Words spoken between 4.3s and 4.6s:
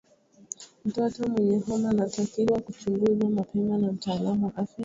wa